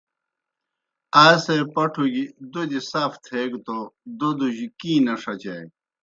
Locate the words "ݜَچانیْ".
5.21-5.71